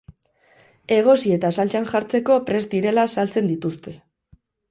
[0.95, 3.97] Egosi eta saltsan jartzeko prest direla saltzen dituzte.